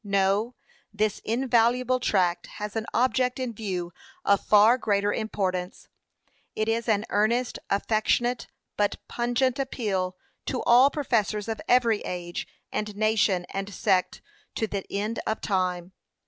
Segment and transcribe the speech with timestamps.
[0.03, 0.55] No;
[0.91, 3.93] this invaluable tract has an object in view
[4.25, 5.89] of far greater importance.
[6.55, 10.17] It is an earnest, affectionate, but pungent appeal
[10.47, 14.23] to all professors of every age, and nation, and sect,
[14.55, 15.91] to the end of time.